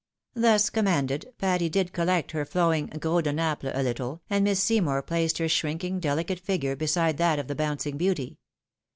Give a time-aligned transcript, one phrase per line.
[0.33, 5.03] Thus commanded, Patty did collect her flowing gros de Naples a httle, and Miss Seymour
[5.03, 8.39] placed her shrinking, delicate figure beside that of the bouncing beauty.